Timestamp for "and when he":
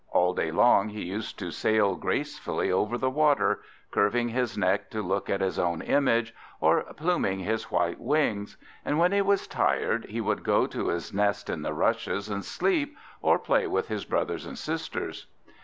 8.83-9.21